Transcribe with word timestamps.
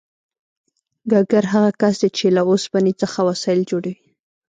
ګګر 1.11 1.45
هغه 1.53 1.71
کس 1.81 1.95
دی 2.01 2.09
چې 2.17 2.25
له 2.35 2.41
اوسپنې 2.49 2.93
څخه 3.01 3.19
وسایل 3.29 3.61
جوړوي 3.71 3.97